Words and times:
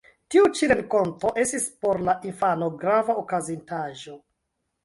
Tiu 0.35 0.45
ĉi 0.59 0.69
renkonto 0.71 1.33
estis 1.43 1.67
por 1.85 2.01
la 2.09 2.15
infano 2.31 2.71
grava 2.85 3.17
okazintaĵo. 3.25 4.19